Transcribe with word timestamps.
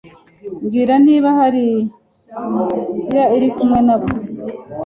Mbwira 0.63 0.93
niba 1.05 1.29
hari 1.39 1.65
Latiyani 3.13 3.33
iri 3.35 3.47
kumwe 3.55 3.79
nabo 3.87 4.07